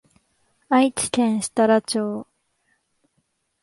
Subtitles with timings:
[0.67, 2.25] 愛知県設楽町